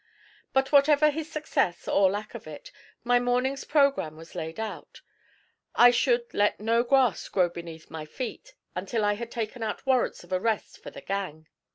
[0.51, 2.71] But whatever his success or lack of it,
[3.03, 5.01] my morning's programme was laid out.
[5.75, 10.23] I should 'let no grass grow beneath my feet' until I had taken out warrants
[10.23, 11.45] of arrest for the 'gang.'